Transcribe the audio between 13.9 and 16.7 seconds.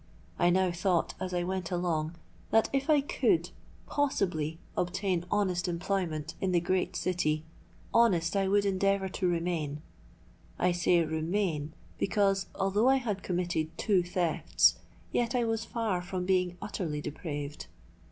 thefts, yet I was far from being